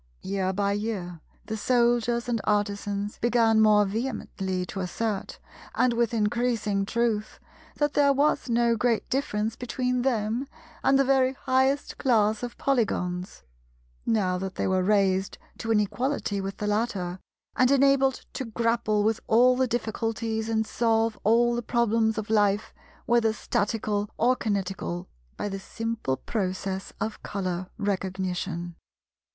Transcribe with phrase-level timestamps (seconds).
[0.23, 7.93] Year by year the Soldiers and Artisans began more vehemently to assert—and with increasing truth—that
[7.93, 10.47] there was no great difference between them
[10.83, 13.43] and the very highest class of Polygons,
[14.03, 17.19] now that they were raised to an equality with the latter,
[17.55, 22.73] and enabled to grapple with all the difficulties and solve all the problems of life,
[23.05, 25.07] whether Statical or Kinetical,
[25.37, 28.73] by the simple process of Colour Recognition.